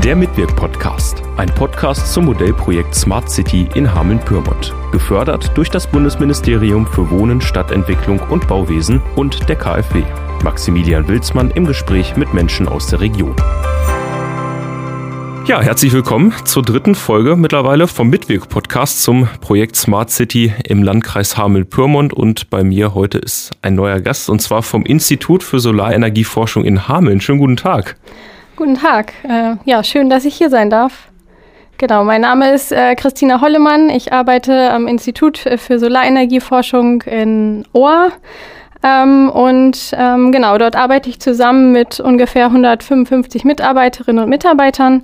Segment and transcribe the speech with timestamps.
[0.00, 4.74] Der Mitwirk-Podcast, ein Podcast zum Modellprojekt Smart City in Hameln-Pyrmont.
[4.90, 10.02] Gefördert durch das Bundesministerium für Wohnen, Stadtentwicklung und Bauwesen und der KfW.
[10.42, 13.36] Maximilian Wilsmann im Gespräch mit Menschen aus der Region.
[15.46, 21.36] Ja, herzlich willkommen zur dritten Folge mittlerweile vom Mitwirk-Podcast zum Projekt Smart City im Landkreis
[21.36, 22.12] Hameln-Pyrmont.
[22.12, 26.88] Und bei mir heute ist ein neuer Gast und zwar vom Institut für Solarenergieforschung in
[26.88, 27.20] Hameln.
[27.20, 27.96] Schönen guten Tag.
[28.54, 29.14] Guten Tag.
[29.26, 31.08] Äh, ja, schön, dass ich hier sein darf.
[31.78, 33.88] Genau, mein Name ist äh, Christina Hollemann.
[33.88, 38.12] Ich arbeite am Institut für Solarenergieforschung in Ohr.
[38.82, 45.02] Ähm, und ähm, genau, dort arbeite ich zusammen mit ungefähr 155 Mitarbeiterinnen und Mitarbeitern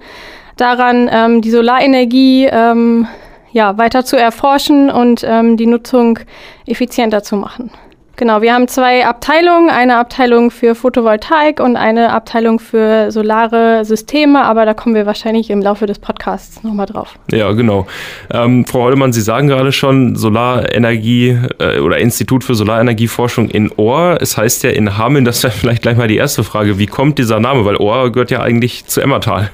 [0.57, 3.09] daran, ähm, die Solarenergie ähm,
[3.51, 6.19] ja, weiter zu erforschen und ähm, die Nutzung
[6.67, 7.71] effizienter zu machen.
[8.19, 14.43] Genau, wir haben zwei Abteilungen, eine Abteilung für Photovoltaik und eine Abteilung für solare Systeme,
[14.43, 17.15] aber da kommen wir wahrscheinlich im Laufe des Podcasts nochmal drauf.
[17.31, 17.87] Ja, genau.
[18.35, 24.19] Ähm, Frau Hollemann, Sie sagen gerade schon Solarenergie äh, oder Institut für Solarenergieforschung in Ohr.
[24.21, 27.19] Es heißt ja in Hameln, das wäre vielleicht gleich mal die erste Frage, wie kommt
[27.19, 27.65] dieser Name?
[27.65, 29.51] Weil Ohr gehört ja eigentlich zu Emmertal.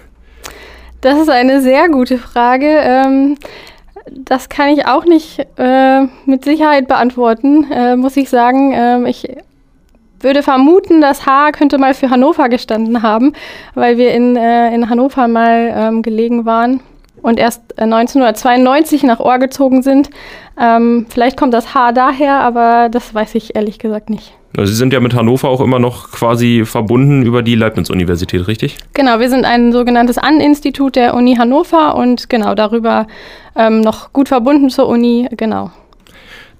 [1.02, 2.80] Das ist eine sehr gute Frage.
[2.82, 3.36] Ähm,
[4.10, 8.72] das kann ich auch nicht äh, mit Sicherheit beantworten, äh, muss ich sagen.
[8.74, 9.28] Ähm, ich
[10.20, 13.32] würde vermuten, das H könnte mal für Hannover gestanden haben,
[13.74, 16.80] weil wir in, äh, in Hannover mal ähm, gelegen waren
[17.24, 20.10] und erst 1992 äh, nach Ohr gezogen sind.
[20.60, 24.34] Ähm, vielleicht kommt das H daher, aber das weiß ich ehrlich gesagt nicht.
[24.56, 28.76] Sie sind ja mit Hannover auch immer noch quasi verbunden über die Leibniz-Universität, richtig?
[28.92, 33.06] Genau, wir sind ein sogenanntes An-Institut der Uni Hannover und genau darüber
[33.56, 35.70] ähm, noch gut verbunden zur Uni, genau.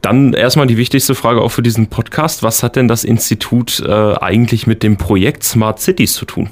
[0.00, 2.42] Dann erstmal die wichtigste Frage auch für diesen Podcast.
[2.42, 6.48] Was hat denn das Institut äh, eigentlich mit dem Projekt Smart Cities zu tun?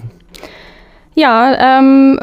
[1.14, 2.18] Ja, ähm,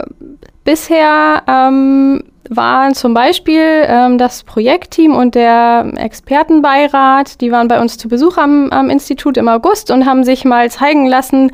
[0.69, 7.97] bisher ähm, waren zum Beispiel ähm, das Projektteam und der Expertenbeirat, die waren bei uns
[7.97, 11.51] zu Besuch am, am Institut im August und haben sich mal zeigen lassen,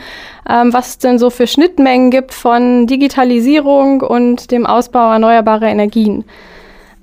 [0.50, 6.26] ähm, was es denn so für Schnittmengen gibt von Digitalisierung und dem Ausbau erneuerbarer Energien.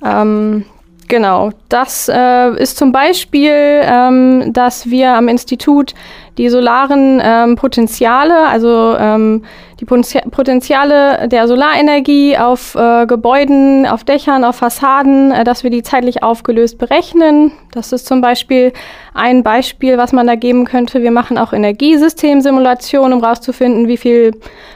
[0.04, 0.66] Ähm,
[1.12, 5.92] genau, das äh, ist zum Beispiel, ähm, dass wir am Institut
[6.38, 9.44] die solaren ähm, Potenziale, also ähm,
[9.78, 15.82] die Potenziale der Solarenergie auf äh, Gebäuden, auf Dächern, auf Fassaden, äh, dass wir die
[15.82, 17.52] zeitlich aufgelöst berechnen.
[17.72, 18.72] Das ist zum Beispiel
[19.12, 21.02] ein Beispiel, was man da geben könnte.
[21.02, 24.32] Wir machen auch Energiesystemsimulationen, um herauszufinden, wie viel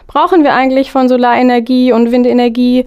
[0.06, 2.84] brauchen wir eigentlich von Solarenergie und Windenergie.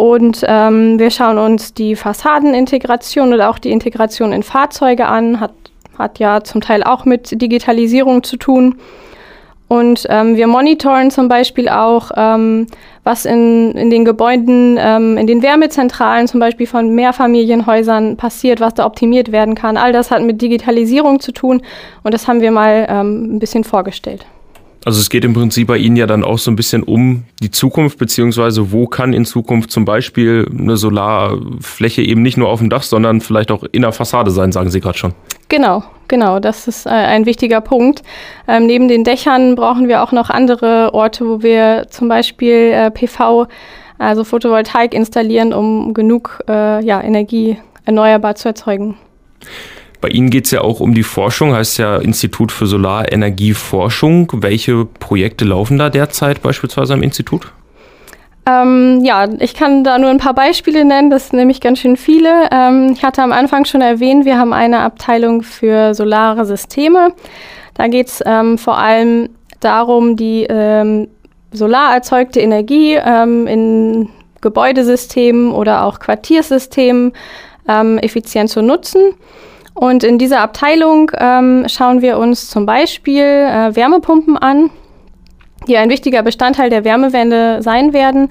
[0.00, 5.40] Und ähm, wir schauen uns die Fassadenintegration oder auch die Integration in Fahrzeuge an.
[5.40, 5.52] Hat,
[5.98, 8.76] hat ja zum Teil auch mit Digitalisierung zu tun.
[9.68, 12.66] Und ähm, wir monitoren zum Beispiel auch, ähm,
[13.04, 18.72] was in, in den Gebäuden, ähm, in den Wärmezentralen zum Beispiel von Mehrfamilienhäusern passiert, was
[18.72, 19.76] da optimiert werden kann.
[19.76, 21.60] All das hat mit Digitalisierung zu tun
[22.04, 24.24] und das haben wir mal ähm, ein bisschen vorgestellt.
[24.84, 27.50] Also es geht im Prinzip bei Ihnen ja dann auch so ein bisschen um die
[27.50, 32.70] Zukunft, beziehungsweise wo kann in Zukunft zum Beispiel eine Solarfläche eben nicht nur auf dem
[32.70, 35.12] Dach, sondern vielleicht auch in der Fassade sein, sagen Sie gerade schon.
[35.48, 38.02] Genau, genau, das ist äh, ein wichtiger Punkt.
[38.48, 42.90] Ähm, neben den Dächern brauchen wir auch noch andere Orte, wo wir zum Beispiel äh,
[42.90, 43.48] PV,
[43.98, 48.96] also Photovoltaik installieren, um genug äh, ja, Energie erneuerbar zu erzeugen.
[50.00, 54.32] Bei Ihnen geht es ja auch um die Forschung, heißt ja Institut für Solarenergieforschung.
[54.36, 57.52] Welche Projekte laufen da derzeit beispielsweise am Institut?
[58.46, 61.96] Ähm, ja, ich kann da nur ein paar Beispiele nennen, das sind nämlich ganz schön
[61.96, 62.48] viele.
[62.50, 67.12] Ähm, ich hatte am Anfang schon erwähnt, wir haben eine Abteilung für solare Systeme.
[67.74, 69.28] Da geht es ähm, vor allem
[69.60, 71.08] darum, die ähm,
[71.52, 74.08] solar erzeugte Energie ähm, in
[74.40, 77.12] Gebäudesystemen oder auch Quartiersystemen
[77.68, 79.14] ähm, effizient zu nutzen.
[79.80, 81.10] Und in dieser Abteilung
[81.66, 84.70] schauen wir uns zum Beispiel äh, Wärmepumpen an
[85.66, 88.28] die ein wichtiger Bestandteil der Wärmewende sein werden.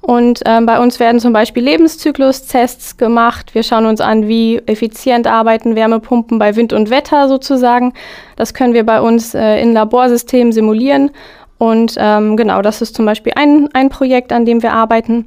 [0.00, 3.54] Und ähm, bei uns werden zum Beispiel Lebenszyklustests gemacht.
[3.54, 7.92] Wir schauen uns an, wie effizient arbeiten Wärmepumpen bei Wind und Wetter sozusagen.
[8.36, 11.10] Das können wir bei uns äh, in Laborsystemen simulieren.
[11.58, 15.26] Und ähm, genau, das ist zum Beispiel ein, ein Projekt, an dem wir arbeiten.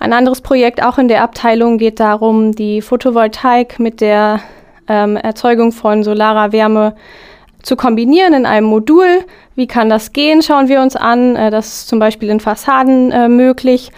[0.00, 4.40] Ein anderes Projekt auch in der Abteilung geht darum, die Photovoltaik mit der
[4.88, 6.94] ähm, Erzeugung von solarer Wärme
[7.62, 9.24] zu kombinieren in einem Modul.
[9.54, 11.36] Wie kann das gehen, schauen wir uns an.
[11.36, 13.90] Äh, das ist zum Beispiel in Fassaden äh, möglich.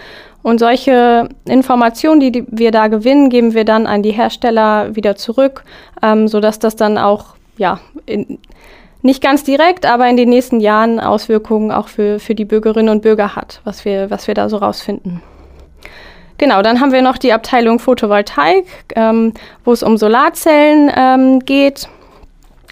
[0.42, 5.64] Und solche Informationen, die wir da gewinnen, geben wir dann an die Hersteller wieder zurück,
[6.02, 8.38] ähm, sodass das dann auch ja, in,
[9.02, 13.02] nicht ganz direkt, aber in den nächsten Jahren Auswirkungen auch für, für die Bürgerinnen und
[13.02, 15.22] Bürger hat, was wir, was wir da so rausfinden.
[16.40, 18.64] Genau, dann haben wir noch die Abteilung Photovoltaik,
[18.96, 21.86] ähm, wo es um Solarzellen ähm, geht,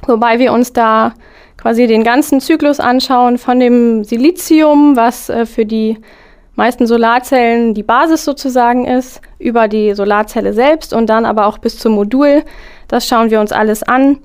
[0.07, 1.13] wobei wir uns da
[1.59, 5.99] quasi den ganzen Zyklus anschauen von dem Silizium, was äh, für die
[6.57, 11.79] meisten Solarzellen die Basis sozusagen ist, über die Solarzelle selbst und dann aber auch bis
[11.79, 12.45] zum Modul.
[12.89, 14.17] Das schauen wir uns alles an.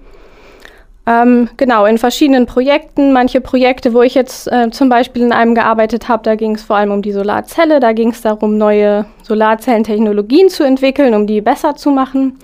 [1.05, 3.11] Ähm, genau, in verschiedenen Projekten.
[3.11, 6.63] Manche Projekte, wo ich jetzt äh, zum Beispiel in einem gearbeitet habe, da ging es
[6.63, 7.81] vor allem um die Solarzelle.
[7.81, 12.39] Da ging es darum, neue Solarzellentechnologien zu entwickeln, um die besser zu machen.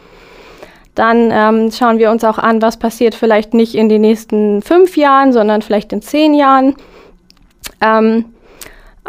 [0.93, 4.97] Dann ähm, schauen wir uns auch an, was passiert vielleicht nicht in den nächsten fünf
[4.97, 6.75] Jahren, sondern vielleicht in zehn Jahren.
[7.79, 8.25] Ähm,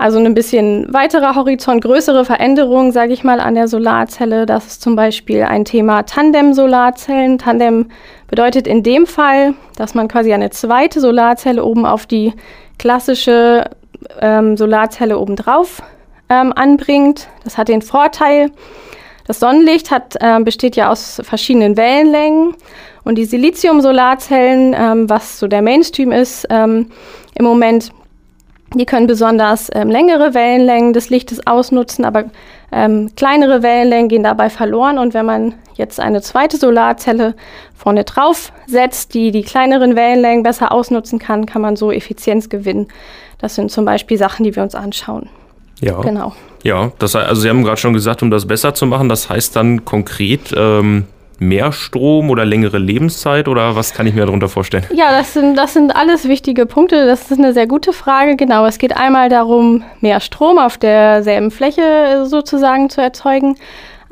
[0.01, 4.47] also ein bisschen weiterer Horizont, größere Veränderungen, sage ich mal, an der Solarzelle.
[4.47, 7.37] Das ist zum Beispiel ein Thema Tandem-Solarzellen.
[7.37, 7.91] Tandem
[8.27, 12.33] bedeutet in dem Fall, dass man quasi eine zweite Solarzelle oben auf die
[12.79, 13.69] klassische
[14.23, 15.83] ähm, Solarzelle obendrauf
[16.31, 17.29] ähm, anbringt.
[17.45, 18.51] Das hat den Vorteil,
[19.27, 22.55] das Sonnenlicht hat, äh, besteht ja aus verschiedenen Wellenlängen
[23.05, 26.87] und die Silizium-Solarzellen, ähm, was so der Mainstream ist, ähm,
[27.35, 27.93] im Moment
[28.75, 32.25] die können besonders ähm, längere Wellenlängen des Lichtes ausnutzen, aber
[32.73, 34.99] ähm, kleinere Wellenlängen gehen dabei verloren.
[34.99, 37.35] Und wenn man jetzt eine zweite Solarzelle
[37.77, 42.89] vorne drauf setzt, die die kleineren Wellenlängen besser ausnutzen kann, kann man so Effizienz gewinnen.
[43.39, 45.29] Das sind zum Beispiel Sachen, die wir uns anschauen.
[45.81, 46.01] Ja.
[46.01, 46.35] Genau.
[46.63, 49.57] Ja, das, also Sie haben gerade schon gesagt, um das besser zu machen, das heißt
[49.57, 51.07] dann konkret, ähm,
[51.41, 54.85] mehr Strom oder längere Lebenszeit oder was kann ich mir darunter vorstellen?
[54.95, 57.07] Ja, das sind, das sind alles wichtige Punkte.
[57.07, 58.37] Das ist eine sehr gute Frage.
[58.37, 63.57] Genau, es geht einmal darum, mehr Strom auf derselben Fläche sozusagen zu erzeugen.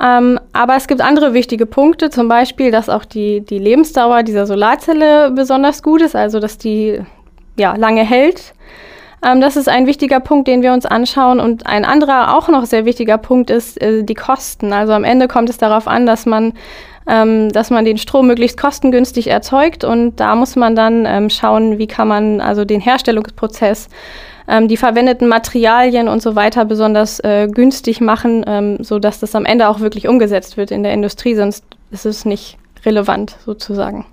[0.02, 4.46] Ähm, aber es gibt andere wichtige Punkte, zum Beispiel, dass auch die, die Lebensdauer dieser
[4.46, 7.00] Solarzelle besonders gut ist, also dass die
[7.56, 8.54] ja, lange hält.
[9.22, 11.40] Ähm, das ist ein wichtiger Punkt, den wir uns anschauen.
[11.40, 14.72] Und ein anderer, auch noch sehr wichtiger Punkt ist äh, die Kosten.
[14.72, 16.54] Also am Ende kommt es darauf an, dass man
[17.08, 19.82] ähm, dass man den Strom möglichst kostengünstig erzeugt.
[19.82, 23.88] Und da muss man dann ähm, schauen, wie kann man also den Herstellungsprozess,
[24.46, 29.46] ähm, die verwendeten Materialien und so weiter besonders äh, günstig machen, ähm, sodass das am
[29.46, 31.34] Ende auch wirklich umgesetzt wird in der Industrie.
[31.34, 34.05] Sonst ist es nicht relevant sozusagen.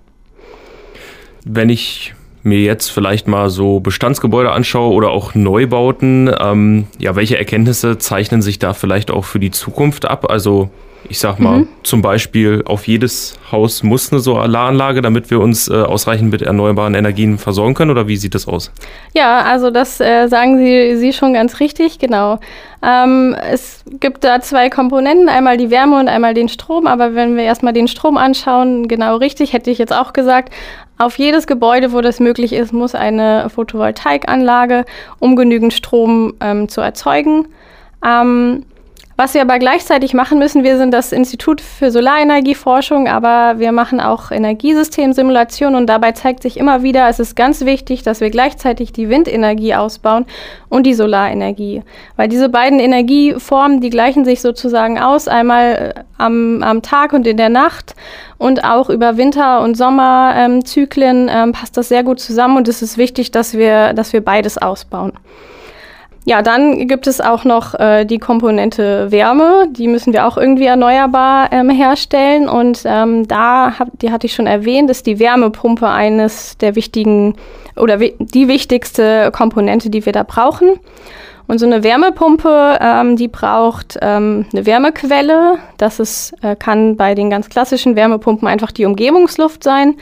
[1.44, 2.14] Wenn ich
[2.44, 8.42] mir jetzt vielleicht mal so Bestandsgebäude anschaue oder auch Neubauten, ähm, ja, welche Erkenntnisse zeichnen
[8.42, 10.30] sich da vielleicht auch für die Zukunft ab?
[10.30, 10.70] Also
[11.10, 11.68] ich sag mal, mhm.
[11.84, 16.94] zum Beispiel auf jedes Haus muss eine Solaranlage, damit wir uns äh, ausreichend mit erneuerbaren
[16.94, 17.92] Energien versorgen können?
[17.92, 18.72] Oder wie sieht das aus?
[19.14, 22.40] Ja, also das äh, sagen Sie, Sie schon ganz richtig, genau.
[22.82, 26.88] Ähm, es gibt da zwei Komponenten, einmal die Wärme und einmal den Strom.
[26.88, 30.54] Aber wenn wir erstmal den Strom anschauen, genau richtig, hätte ich jetzt auch gesagt,
[30.98, 34.86] auf jedes Gebäude, wo das möglich ist, muss eine Photovoltaikanlage,
[35.20, 37.48] um genügend Strom ähm, zu erzeugen.
[38.06, 38.64] Ähm,
[39.18, 44.02] was wir aber gleichzeitig machen müssen, wir sind das Institut für Solarenergieforschung, aber wir machen
[44.02, 48.92] auch Energiesystemsimulation und dabei zeigt sich immer wieder, es ist ganz wichtig, dass wir gleichzeitig
[48.92, 50.26] die Windenergie ausbauen
[50.68, 51.84] und die Solarenergie.
[52.18, 57.26] Weil diese beiden Energieformen, die gleichen sich sozusagen aus, einmal äh, am, am Tag und
[57.26, 57.96] in der Nacht
[58.38, 62.98] und auch über Winter- und Sommerzyklen ähm, passt das sehr gut zusammen und es ist
[62.98, 65.14] wichtig, dass wir, dass wir beides ausbauen.
[66.28, 69.68] Ja, dann gibt es auch noch äh, die Komponente Wärme.
[69.70, 72.50] Die müssen wir auch irgendwie erneuerbar ähm, herstellen.
[72.50, 77.36] Und ähm, da, hab, die hatte ich schon erwähnt, ist die Wärmepumpe eines der wichtigen
[77.76, 80.80] oder die wichtigste Komponente, die wir da brauchen.
[81.48, 85.60] Und so eine Wärmepumpe, ähm, die braucht ähm, eine Wärmequelle.
[85.78, 89.96] Das ist, äh, kann bei den ganz klassischen Wärmepumpen einfach die Umgebungsluft sein.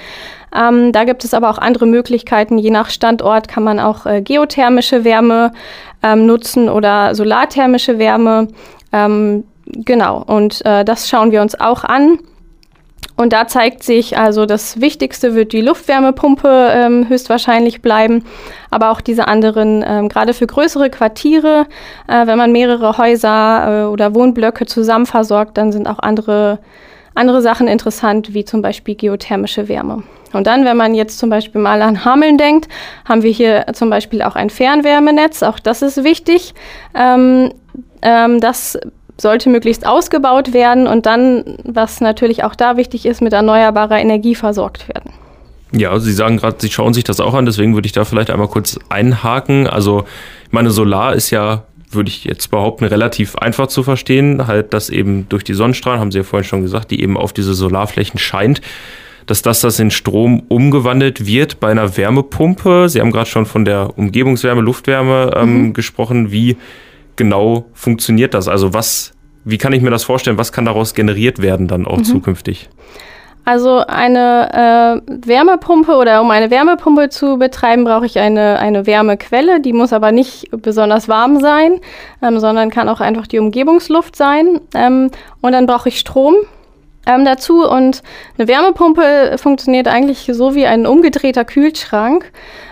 [0.55, 2.57] Ähm, da gibt es aber auch andere Möglichkeiten.
[2.57, 5.51] Je nach Standort kann man auch äh, geothermische Wärme
[6.01, 8.47] ähm, nutzen oder solarthermische Wärme.
[8.93, 12.19] Ähm, genau, und äh, das schauen wir uns auch an.
[13.15, 18.25] Und da zeigt sich also, das Wichtigste wird die Luftwärmepumpe ähm, höchstwahrscheinlich bleiben,
[18.72, 21.67] aber auch diese anderen, ähm, gerade für größere Quartiere,
[22.08, 26.60] äh, wenn man mehrere Häuser äh, oder Wohnblöcke zusammen versorgt, dann sind auch andere,
[27.13, 30.03] andere Sachen interessant, wie zum Beispiel geothermische Wärme.
[30.34, 32.67] Und dann, wenn man jetzt zum Beispiel mal an Hameln denkt,
[33.05, 35.43] haben wir hier zum Beispiel auch ein Fernwärmenetz.
[35.43, 36.55] Auch das ist wichtig.
[36.96, 37.53] Ähm,
[38.01, 38.79] ähm, das
[39.17, 44.36] sollte möglichst ausgebaut werden und dann, was natürlich auch da wichtig ist, mit erneuerbarer Energie
[44.36, 45.12] versorgt werden.
[45.72, 48.29] Ja, Sie sagen gerade, Sie schauen sich das auch an, deswegen würde ich da vielleicht
[48.29, 49.67] einmal kurz einhaken.
[49.67, 50.05] Also,
[50.51, 54.46] meine Solar ist ja, würde ich jetzt behaupten, relativ einfach zu verstehen.
[54.46, 57.34] Halt, dass eben durch die Sonnenstrahlen, haben Sie ja vorhin schon gesagt, die eben auf
[57.34, 58.62] diese Solarflächen scheint
[59.25, 62.89] dass das, das in Strom umgewandelt wird bei einer Wärmepumpe.
[62.89, 65.74] Sie haben gerade schon von der Umgebungswärme, Luftwärme ähm, mhm.
[65.74, 66.32] gesprochen.
[66.32, 66.58] Wie
[67.15, 68.48] genau funktioniert das?
[68.48, 69.13] Also was,
[69.46, 70.38] wie kann ich mir das vorstellen?
[70.38, 72.03] Was kann daraus generiert werden dann auch mhm.
[72.05, 72.70] zukünftig?
[73.46, 79.60] Also eine äh, Wärmepumpe oder um eine Wärmepumpe zu betreiben, brauche ich eine, eine Wärmequelle.
[79.60, 81.82] Die muss aber nicht besonders warm sein,
[82.22, 84.62] ähm, sondern kann auch einfach die Umgebungsluft sein.
[84.74, 86.36] Ähm, und dann brauche ich Strom
[87.05, 87.67] ähm, dazu.
[87.67, 88.01] Und
[88.38, 92.31] eine Wärmepumpe funktioniert eigentlich so wie ein umgedrehter Kühlschrank.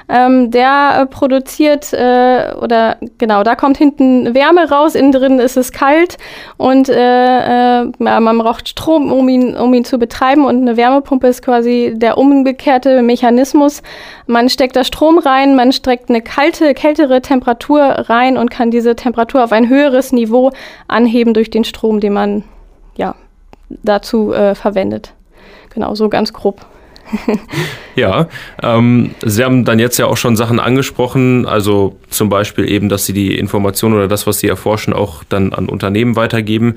[0.10, 5.56] Ähm, der äh, produziert äh, oder genau, da kommt hinten Wärme raus, innen drin ist
[5.56, 6.18] es kalt
[6.58, 10.44] und äh, äh man braucht Strom, um ihn, um ihn zu betreiben.
[10.44, 13.84] Und eine Wärmepumpe ist quasi der umgekehrte Mechanismus.
[14.28, 18.98] Man steckt da Strom rein, man steckt eine kalte, kältere Temperatur rein und kann diese
[18.98, 20.52] Temperatur auf ein höheres Niveau
[20.90, 22.44] anheben durch den Strom, den man
[22.98, 23.16] ja
[23.84, 25.14] dazu äh, verwendet.
[25.74, 26.66] Genau, so ganz grob.
[27.96, 28.28] ja,
[28.62, 33.06] ähm, Sie haben dann jetzt ja auch schon Sachen angesprochen, also zum Beispiel eben, dass
[33.06, 36.76] Sie die Informationen oder das, was Sie erforschen, auch dann an Unternehmen weitergeben.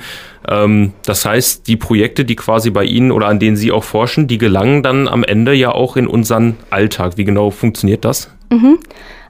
[0.48, 4.26] Ähm, das heißt, die Projekte, die quasi bei Ihnen oder an denen Sie auch forschen,
[4.26, 7.16] die gelangen dann am Ende ja auch in unseren Alltag.
[7.16, 8.30] Wie genau funktioniert das?
[8.50, 8.78] Mhm.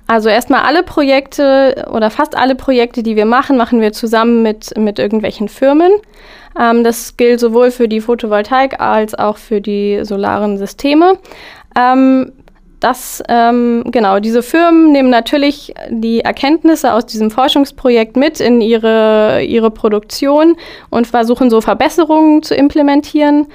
[0.06, 4.76] Also erstmal alle Projekte oder fast alle Projekte, die wir machen, machen wir zusammen mit,
[4.76, 5.92] mit irgendwelchen Firmen.
[6.60, 11.18] Ähm, das gilt sowohl für die Photovoltaik als auch für die solaren Systeme.
[11.76, 12.32] Ähm,
[12.80, 19.42] das, ähm, genau, diese Firmen nehmen natürlich die Erkenntnisse aus diesem Forschungsprojekt mit in ihre,
[19.42, 20.56] ihre Produktion
[20.90, 23.46] und versuchen so Verbesserungen zu implementieren.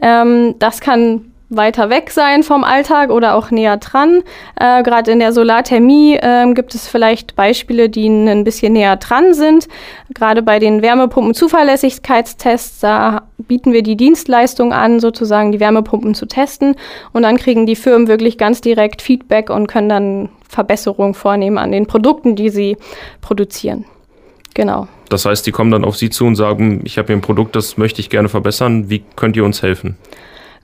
[0.00, 4.22] Ähm, das kann weiter weg sein vom Alltag oder auch näher dran.
[4.56, 9.32] Äh, Gerade in der Solarthermie äh, gibt es vielleicht Beispiele, die ein bisschen näher dran
[9.34, 9.68] sind.
[10.14, 16.76] Gerade bei den Wärmepumpen-Zuverlässigkeitstests, da bieten wir die Dienstleistung an, sozusagen die Wärmepumpen zu testen.
[17.12, 21.72] Und dann kriegen die Firmen wirklich ganz direkt Feedback und können dann Verbesserungen vornehmen an
[21.72, 22.76] den Produkten, die sie
[23.20, 23.84] produzieren.
[24.54, 24.88] Genau.
[25.08, 27.56] Das heißt, die kommen dann auf Sie zu und sagen, ich habe hier ein Produkt,
[27.56, 28.90] das möchte ich gerne verbessern.
[28.90, 29.96] Wie könnt ihr uns helfen?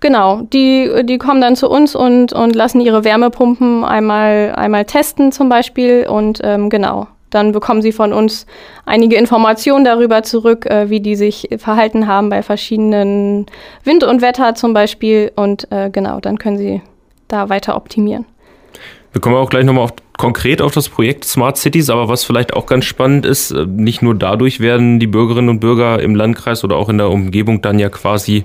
[0.05, 5.33] Genau, die, die kommen dann zu uns und, und lassen ihre Wärmepumpen einmal, einmal testen
[5.33, 8.45] zum Beispiel und ähm, genau, dann bekommen sie von uns
[8.85, 13.47] einige Informationen darüber zurück, äh, wie die sich verhalten haben bei verschiedenen
[13.83, 16.83] Wind und Wetter zum Beispiel und äh, genau, dann können sie
[17.29, 18.27] da weiter optimieren.
[19.13, 22.53] Wir kommen auch gleich nochmal auf, konkret auf das Projekt Smart Cities, aber was vielleicht
[22.53, 26.63] auch ganz spannend ist, äh, nicht nur dadurch werden die Bürgerinnen und Bürger im Landkreis
[26.63, 28.45] oder auch in der Umgebung dann ja quasi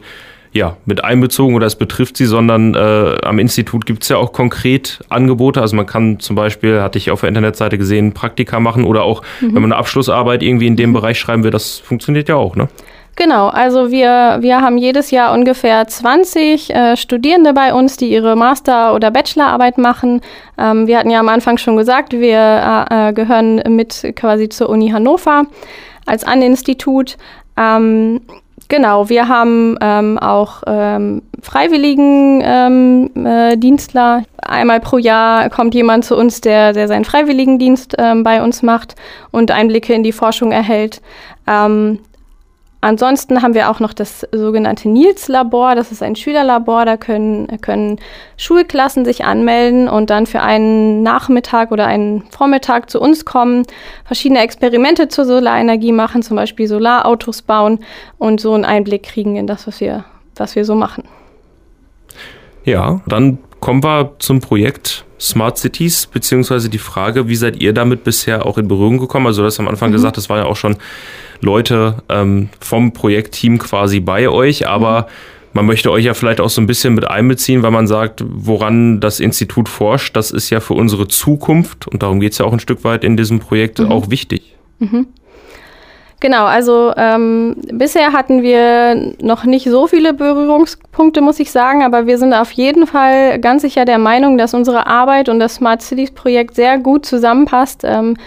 [0.51, 4.34] ja, mit einbezogen oder es betrifft sie, sondern äh, am Institut gibt es ja auch
[4.34, 5.62] konkret Angebote.
[5.62, 9.22] Also man kann zum Beispiel, hatte ich auf der Internetseite gesehen, Praktika machen oder auch,
[9.41, 9.48] mhm.
[9.48, 10.94] wenn man eine Abschlussarbeit irgendwie in dem mhm.
[10.94, 12.68] Bereich schreiben will, das funktioniert ja auch, ne?
[13.15, 18.38] Genau, also wir, wir haben jedes Jahr ungefähr 20 äh, Studierende bei uns, die ihre
[18.38, 20.22] Master- oder Bachelorarbeit machen.
[20.58, 24.70] Ähm, wir hatten ja am Anfang schon gesagt, wir äh, äh gehören mit quasi zur
[24.70, 25.44] Uni Hannover
[26.06, 27.18] als An-Institut.
[27.58, 28.22] Ähm,
[28.70, 34.24] Genau, wir haben ähm, auch ähm, freiwilligen ähm, äh, Dienstler.
[34.38, 38.96] Einmal pro Jahr kommt jemand zu uns, der, der seinen Freiwilligendienst ähm, bei uns macht
[39.32, 41.02] und Einblicke in die Forschung erhält.
[41.48, 41.98] Ähm,
[42.82, 45.76] Ansonsten haben wir auch noch das sogenannte Nils-Labor.
[45.76, 46.86] Das ist ein Schülerlabor.
[46.86, 48.00] Da können, können
[48.38, 53.64] Schulklassen sich anmelden und dann für einen Nachmittag oder einen Vormittag zu uns kommen,
[54.06, 57.80] verschiedene Experimente zur Solarenergie machen, zum Beispiel Solarautos bauen
[58.18, 60.06] und so einen Einblick kriegen in das, was wir,
[60.38, 61.04] was wir so machen.
[62.64, 68.04] Ja, dann kommen wir zum Projekt Smart Cities, beziehungsweise die Frage, wie seid ihr damit
[68.04, 69.28] bisher auch in Berührung gekommen?
[69.28, 69.94] Also, du hast am Anfang mhm.
[69.94, 70.78] gesagt, das war ja auch schon
[71.42, 75.06] Leute ähm, vom Projektteam quasi bei euch, aber mhm.
[75.54, 79.01] man möchte euch ja vielleicht auch so ein bisschen mit einbeziehen, weil man sagt, woran
[79.01, 82.54] das Institut forscht, das ist ja für unsere Zukunft und darum geht es ja auch
[82.54, 83.92] ein Stück weit in diesem Projekt mhm.
[83.92, 84.56] auch wichtig.
[84.80, 85.08] Mhm.
[86.22, 92.08] Genau, also ähm, bisher hatten wir noch nicht so viele Berührungspunkte, muss ich sagen, aber
[92.08, 95.82] wir sind auf jeden Fall ganz sicher der Meinung, dass unsere Arbeit und das Smart
[95.82, 97.84] Cities Projekt sehr gut zusammenpasst.
[97.86, 98.18] Ähm,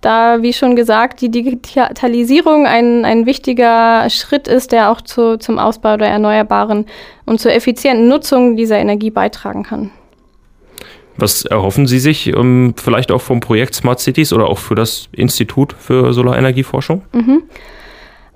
[0.00, 5.58] da, wie schon gesagt, die Digitalisierung ein, ein wichtiger Schritt ist, der auch zu, zum
[5.58, 6.86] Ausbau der Erneuerbaren
[7.26, 9.90] und zur effizienten Nutzung dieser Energie beitragen kann.
[11.20, 14.74] Was erhoffen Sie sich um, ähm, vielleicht auch vom Projekt Smart Cities oder auch für
[14.74, 17.02] das Institut für Solarenergieforschung?
[17.12, 17.42] Mhm.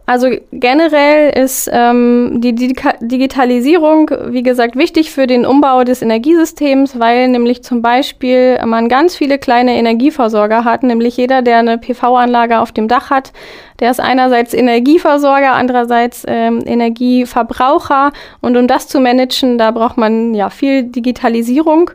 [0.06, 7.28] Also generell ist ähm, die Digitalisierung, wie gesagt, wichtig für den Umbau des Energiesystems, weil
[7.28, 12.70] nämlich zum Beispiel man ganz viele kleine Energieversorger hat, nämlich jeder, der eine PV-Anlage auf
[12.70, 13.32] dem Dach hat,
[13.80, 18.12] der ist einerseits Energieversorger, andererseits ähm, Energieverbraucher.
[18.40, 21.90] Und um das zu managen, da braucht man ja viel Digitalisierung.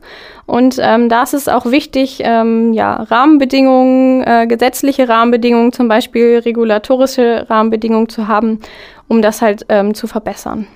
[0.45, 6.39] Und ähm, da ist es auch wichtig, ähm, ja, Rahmenbedingungen, äh, gesetzliche Rahmenbedingungen, zum Beispiel
[6.39, 8.59] regulatorische Rahmenbedingungen zu haben,
[9.07, 10.67] um das halt ähm, zu verbessern.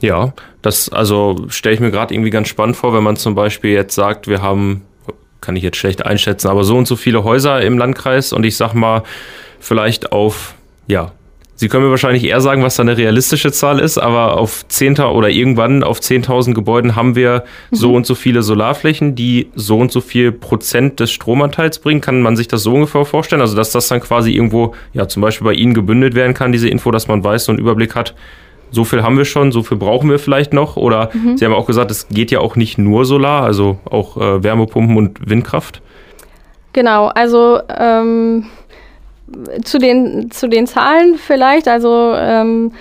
[0.00, 3.70] Ja, das also stelle ich mir gerade irgendwie ganz spannend vor, wenn man zum Beispiel
[3.72, 4.82] jetzt sagt, wir haben,
[5.40, 8.56] kann ich jetzt schlecht einschätzen, aber so und so viele Häuser im Landkreis und ich
[8.56, 9.02] sag mal,
[9.60, 10.54] vielleicht auf,
[10.88, 11.12] ja,
[11.62, 15.12] Sie können mir wahrscheinlich eher sagen, was da eine realistische Zahl ist, aber auf 10.000
[15.12, 17.76] oder irgendwann auf 10.000 Gebäuden haben wir mhm.
[17.76, 22.00] so und so viele Solarflächen, die so und so viel Prozent des Stromanteils bringen.
[22.00, 23.40] Kann man sich das so ungefähr vorstellen?
[23.40, 26.68] Also, dass das dann quasi irgendwo, ja, zum Beispiel bei Ihnen gebündelt werden kann, diese
[26.68, 28.16] Info, dass man weiß, so einen Überblick hat,
[28.72, 30.76] so viel haben wir schon, so viel brauchen wir vielleicht noch.
[30.76, 31.36] Oder mhm.
[31.36, 34.96] Sie haben auch gesagt, es geht ja auch nicht nur Solar, also auch äh, Wärmepumpen
[34.96, 35.80] und Windkraft.
[36.72, 38.46] Genau, also ähm,
[39.64, 42.72] zu den, zu den Zahlen vielleicht, also ähm,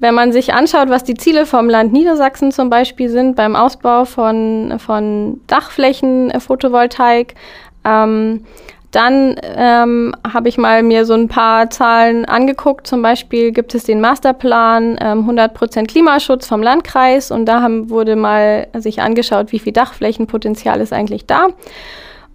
[0.00, 4.06] wenn man sich anschaut, was die Ziele vom Land Niedersachsen zum Beispiel sind beim Ausbau
[4.06, 7.34] von, von Dachflächen, äh, Photovoltaik,
[7.84, 8.44] ähm,
[8.90, 12.88] dann ähm, habe ich mal mir so ein paar Zahlen angeguckt.
[12.88, 18.16] Zum Beispiel gibt es den Masterplan ähm, 100% Klimaschutz vom Landkreis und da haben, wurde
[18.16, 21.48] mal sich angeschaut, wie viel Dachflächenpotenzial ist eigentlich da.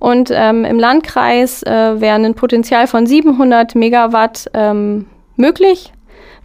[0.06, 5.94] Und ähm, im Landkreis äh, wäre ein Potenzial von 700 Megawatt ähm, möglich,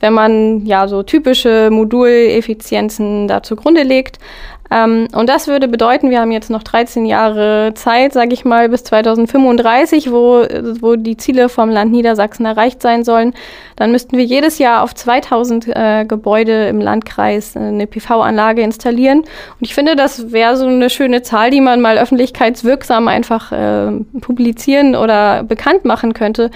[0.01, 4.19] wenn man ja so typische Moduleffizienzen da zugrunde legt.
[4.71, 8.69] Ähm, und das würde bedeuten, wir haben jetzt noch 13 Jahre Zeit, sage ich mal,
[8.69, 10.45] bis 2035, wo,
[10.81, 13.35] wo die Ziele vom Land Niedersachsen erreicht sein sollen.
[13.77, 19.21] Dann müssten wir jedes Jahr auf 2000 äh, Gebäude im Landkreis eine PV-Anlage installieren.
[19.21, 19.27] Und
[19.61, 24.95] ich finde, das wäre so eine schöne Zahl, die man mal öffentlichkeitswirksam einfach äh, publizieren
[24.95, 26.51] oder bekannt machen könnte,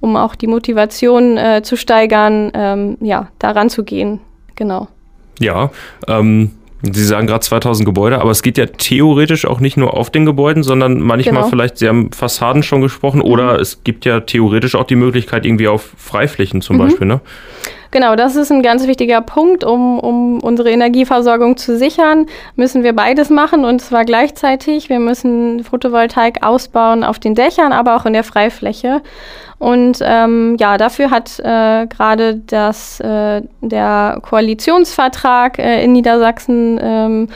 [0.00, 4.20] um auch die Motivation äh, zu steigern, ähm, ja, daran zu gehen.
[4.56, 4.88] Genau.
[5.38, 5.70] Ja,
[6.08, 6.50] ähm,
[6.82, 10.24] Sie sagen gerade 2000 Gebäude, aber es geht ja theoretisch auch nicht nur auf den
[10.24, 11.48] Gebäuden, sondern manchmal genau.
[11.48, 13.60] vielleicht, Sie haben Fassaden schon gesprochen, oder mhm.
[13.60, 16.80] es gibt ja theoretisch auch die Möglichkeit irgendwie auf Freiflächen zum mhm.
[16.80, 17.20] Beispiel, ne?
[17.92, 22.92] Genau, das ist ein ganz wichtiger Punkt, um, um unsere Energieversorgung zu sichern, müssen wir
[22.92, 24.88] beides machen und zwar gleichzeitig.
[24.88, 29.02] Wir müssen Photovoltaik ausbauen auf den Dächern, aber auch in der Freifläche.
[29.58, 37.28] Und ähm, ja, dafür hat äh, gerade das äh, der Koalitionsvertrag äh, in Niedersachsen ähm,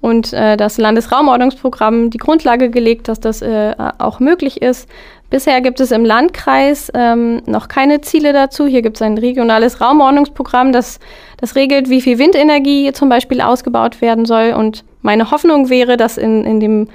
[0.00, 4.88] und äh, das Landesraumordnungsprogramm die Grundlage gelegt, dass das äh, auch möglich ist.
[5.30, 8.66] Bisher gibt es im Landkreis ähm, noch keine Ziele dazu.
[8.66, 10.98] Hier gibt es ein regionales Raumordnungsprogramm, das,
[11.36, 14.52] das regelt, wie viel Windenergie zum Beispiel ausgebaut werden soll.
[14.52, 16.88] Und meine Hoffnung wäre, dass in, in dem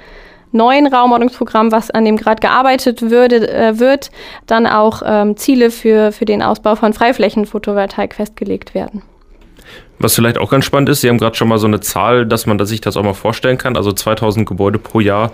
[0.52, 4.10] neuen Raumordnungsprogramm, was an dem gerade gearbeitet würde, äh, wird,
[4.46, 9.02] dann auch ähm, Ziele für, für den Ausbau von Freiflächenphotovoltaik festgelegt werden.
[9.98, 12.44] Was vielleicht auch ganz spannend ist, Sie haben gerade schon mal so eine Zahl, dass
[12.44, 15.32] man sich das auch mal vorstellen kann, also 2000 Gebäude pro Jahr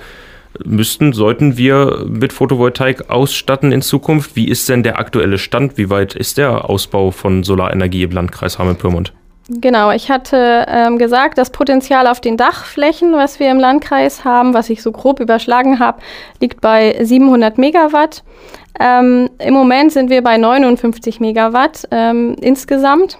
[0.64, 4.36] müssten, sollten wir mit Photovoltaik ausstatten in Zukunft.
[4.36, 5.78] Wie ist denn der aktuelle Stand?
[5.78, 9.12] Wie weit ist der Ausbau von Solarenergie im Landkreis Hameln-Pyrmont?
[9.48, 14.54] Genau, ich hatte ähm, gesagt, das Potenzial auf den Dachflächen, was wir im Landkreis haben,
[14.54, 16.00] was ich so grob überschlagen habe,
[16.40, 18.22] liegt bei 700 Megawatt.
[18.78, 23.18] Ähm, Im Moment sind wir bei 59 Megawatt ähm, insgesamt.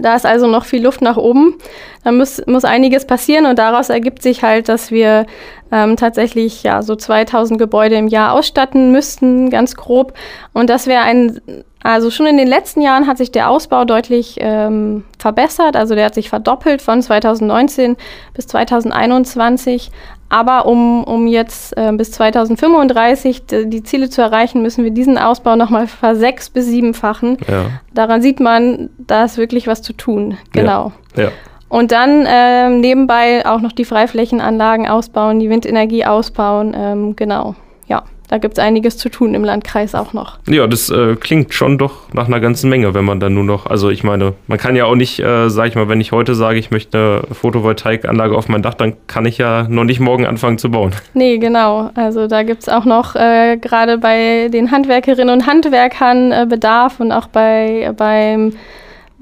[0.00, 1.54] Da ist also noch viel Luft nach oben.
[2.02, 5.26] Da muss, muss einiges passieren und daraus ergibt sich halt, dass wir
[5.74, 10.14] ähm, tatsächlich ja so 2000 Gebäude im Jahr ausstatten müssten, ganz grob.
[10.52, 11.40] Und das wäre ein,
[11.82, 15.74] also schon in den letzten Jahren hat sich der Ausbau deutlich ähm, verbessert.
[15.74, 17.96] Also der hat sich verdoppelt von 2019
[18.34, 19.90] bis 2021.
[20.28, 25.56] Aber um, um jetzt äh, bis 2035 die Ziele zu erreichen, müssen wir diesen Ausbau
[25.56, 27.36] nochmal versechs- bis siebenfachen.
[27.48, 27.66] Ja.
[27.92, 30.38] Daran sieht man, da ist wirklich was zu tun.
[30.52, 30.92] Genau.
[31.16, 31.24] Ja.
[31.24, 31.30] Ja.
[31.74, 36.72] Und dann ähm, nebenbei auch noch die Freiflächenanlagen ausbauen, die Windenergie ausbauen.
[36.76, 37.56] Ähm, genau.
[37.88, 40.38] Ja da gibt es einiges zu tun im Landkreis auch noch.
[40.48, 43.66] Ja, das äh, klingt schon doch nach einer ganzen Menge, wenn man dann nur noch,
[43.66, 46.34] also ich meine, man kann ja auch nicht, äh, sag ich mal, wenn ich heute
[46.34, 50.26] sage, ich möchte eine Photovoltaikanlage auf mein Dach, dann kann ich ja noch nicht morgen
[50.26, 50.92] anfangen zu bauen.
[51.12, 51.90] Nee, genau.
[51.94, 56.98] Also da gibt es auch noch äh, gerade bei den Handwerkerinnen und Handwerkern äh, Bedarf
[56.98, 58.54] und auch bei, beim,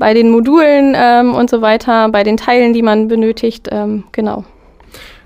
[0.02, 3.68] bei den Modulen ähm, und so weiter, bei den Teilen, die man benötigt.
[3.70, 4.44] Ähm, genau.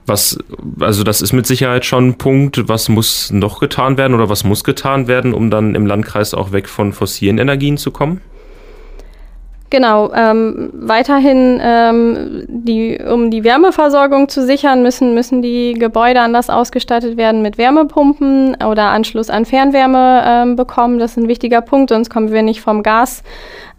[0.05, 0.39] Was,
[0.81, 4.45] also das ist mit Sicherheit schon ein Punkt, was muss noch getan werden oder was
[4.45, 8.21] muss getan werden, um dann im Landkreis auch weg von fossilen Energien zu kommen?
[9.69, 16.51] Genau, ähm, weiterhin, ähm, die, um die Wärmeversorgung zu sichern, müssen, müssen die Gebäude anders
[16.51, 21.01] ausgestattet werden mit Wärmepumpen oder Anschluss an Fernwärme ähm, bekommen.
[21.01, 23.25] Das ist ein wichtiger Punkt, sonst kommen wir nicht vom Gas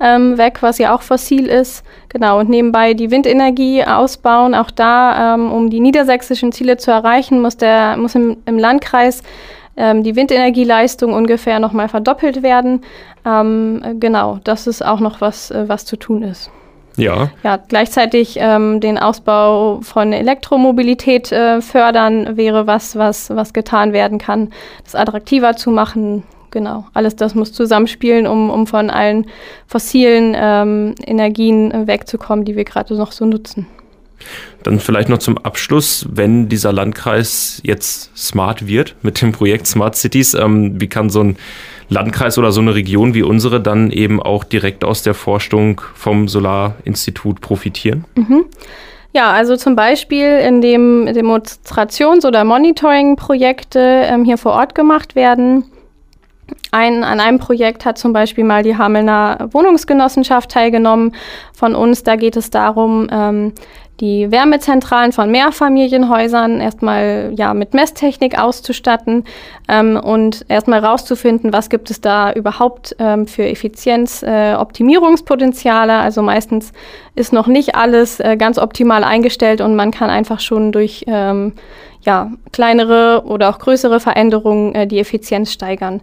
[0.02, 1.86] ähm, weg, was ja auch fossil ist.
[2.10, 4.56] Genau, und nebenbei die Windenergie ausbauen.
[4.56, 9.24] Auch da, ähm, um die niedersächsischen Ziele zu erreichen, muss, der, muss im, im Landkreis
[9.78, 12.82] ähm, die Windenergieleistung ungefähr nochmal verdoppelt werden.
[13.26, 16.52] Ähm, genau, das ist auch noch was, äh, was zu tun ist.
[16.98, 17.30] Ja.
[17.44, 24.18] Ja, gleichzeitig ähm, den Ausbau von Elektromobilität äh, fördern wäre was, was, was getan werden
[24.18, 24.50] kann,
[24.84, 26.24] das attraktiver zu machen.
[26.50, 29.28] Genau, alles das muss zusammenspielen, um, um von allen
[29.68, 33.68] fossilen ähm, Energien wegzukommen, die wir gerade noch so nutzen.
[34.64, 39.96] Dann vielleicht noch zum Abschluss, wenn dieser Landkreis jetzt smart wird mit dem Projekt Smart
[39.96, 41.38] Cities, ähm, wie kann so ein
[41.90, 46.28] Landkreis oder so eine Region wie unsere dann eben auch direkt aus der Forschung vom
[46.28, 48.06] Solarinstitut profitieren?
[48.16, 48.46] Mhm.
[49.14, 55.64] Ja, also zum Beispiel in dem Demonstrations- oder Monitoring-Projekte ähm, hier vor Ort gemacht werden.
[56.72, 61.16] Ein, an einem Projekt hat zum Beispiel mal die Hamelner Wohnungsgenossenschaft teilgenommen
[61.54, 62.04] von uns.
[62.04, 63.54] Da geht es darum, ähm,
[64.00, 69.24] die Wärmezentralen von Mehrfamilienhäusern erstmal ja mit Messtechnik auszustatten
[69.68, 75.94] ähm, und erstmal rauszufinden, was gibt es da überhaupt ähm, für Effizienzoptimierungspotenziale.
[75.94, 76.74] Äh, also meistens
[77.16, 81.54] ist noch nicht alles äh, ganz optimal eingestellt und man kann einfach schon durch ähm,
[82.02, 86.02] ja, kleinere oder auch größere Veränderungen äh, die Effizienz steigern.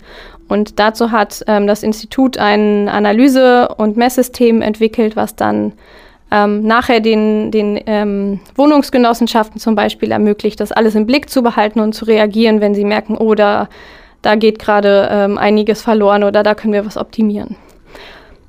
[0.49, 5.73] Und dazu hat ähm, das Institut ein Analyse- und Messsystem entwickelt, was dann
[6.35, 11.79] ähm, nachher den, den ähm, Wohnungsgenossenschaften zum Beispiel ermöglicht, das alles im Blick zu behalten
[11.79, 13.69] und zu reagieren, wenn sie merken, oh, da,
[14.21, 17.55] da geht gerade ähm, einiges verloren oder da können wir was optimieren.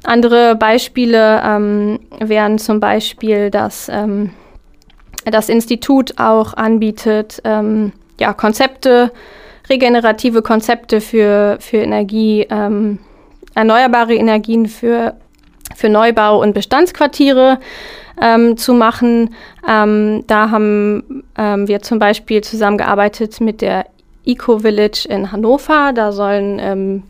[0.03, 4.31] Andere Beispiele ähm, wären zum Beispiel, dass ähm,
[5.25, 9.11] das Institut auch anbietet, ähm, ja, Konzepte,
[9.69, 12.45] regenerative Konzepte für, für Energie,
[13.55, 15.15] erneuerbare Energien für
[15.73, 17.59] für Neubau und Bestandsquartiere
[18.21, 19.35] ähm, zu machen.
[19.67, 23.85] Ähm, da haben ähm, wir zum Beispiel zusammengearbeitet mit der
[24.25, 25.91] Eco Village in Hannover.
[25.93, 27.03] Da sollen ähm,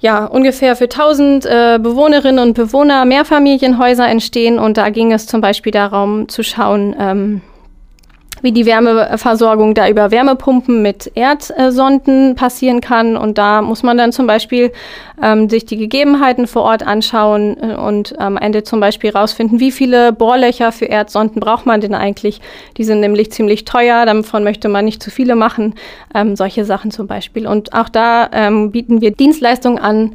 [0.00, 4.58] ja, ungefähr für 1000 äh, Bewohnerinnen und Bewohner Mehrfamilienhäuser entstehen.
[4.58, 7.40] Und da ging es zum Beispiel darum zu schauen, ähm,
[8.42, 13.16] wie die Wärmeversorgung da über Wärmepumpen mit Erdsonden passieren kann.
[13.16, 14.72] Und da muss man dann zum Beispiel
[15.22, 19.72] ähm, sich die Gegebenheiten vor Ort anschauen äh, und am Ende zum Beispiel rausfinden, wie
[19.72, 22.40] viele Bohrlöcher für Erdsonden braucht man denn eigentlich.
[22.76, 25.74] Die sind nämlich ziemlich teuer, davon möchte man nicht zu viele machen.
[26.14, 27.46] Ähm, solche Sachen zum Beispiel.
[27.46, 30.14] Und auch da ähm, bieten wir Dienstleistungen an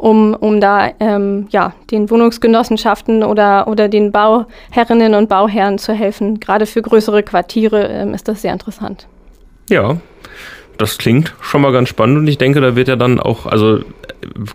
[0.00, 6.40] um, um da ähm, ja, den Wohnungsgenossenschaften oder, oder den Bauherrinnen und Bauherren zu helfen.
[6.40, 9.06] Gerade für größere Quartiere ähm, ist das sehr interessant.
[9.68, 9.98] Ja,
[10.80, 13.80] das klingt schon mal ganz spannend und ich denke, da wird ja dann auch, also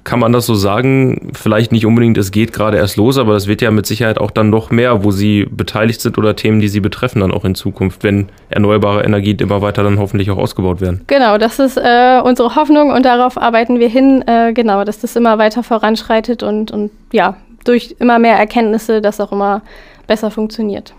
[0.04, 3.48] kann man das so sagen, vielleicht nicht unbedingt, es geht gerade erst los, aber das
[3.48, 6.68] wird ja mit Sicherheit auch dann noch mehr, wo Sie beteiligt sind oder Themen, die
[6.68, 10.82] Sie betreffen, dann auch in Zukunft, wenn erneuerbare Energien immer weiter dann hoffentlich auch ausgebaut
[10.82, 11.02] werden.
[11.08, 15.16] Genau, das ist äh, unsere Hoffnung und darauf arbeiten wir hin, äh, genau, dass das
[15.16, 19.62] immer weiter voranschreitet und, und ja, durch immer mehr Erkenntnisse das auch immer
[20.08, 20.94] besser funktioniert.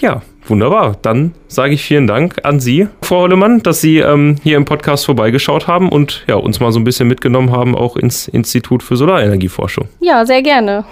[0.00, 0.96] Ja, wunderbar.
[1.02, 5.06] Dann sage ich vielen Dank an Sie, Frau Hollemann, dass Sie ähm, hier im Podcast
[5.06, 8.96] vorbeigeschaut haben und ja, uns mal so ein bisschen mitgenommen haben, auch ins Institut für
[8.96, 9.88] Solarenergieforschung.
[10.00, 10.84] Ja, sehr gerne.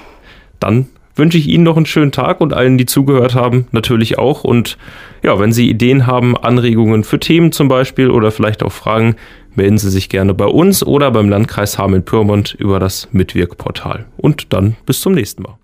[0.61, 0.87] Dann
[1.17, 4.45] wünsche ich Ihnen noch einen schönen Tag und allen, die zugehört haben, natürlich auch.
[4.45, 4.79] Und
[5.23, 9.17] ja, wenn Sie Ideen haben, Anregungen für Themen zum Beispiel oder vielleicht auch Fragen,
[9.55, 14.07] melden Sie sich gerne bei uns oder beim Landkreis Hameln-Pyrmont über das Mitwirkportal.
[14.17, 15.59] Und dann bis zum nächsten Mal.